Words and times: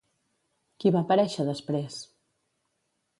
Qui 0.83 0.93
va 0.95 1.03
aparèixer 1.05 1.45
després? 1.49 1.99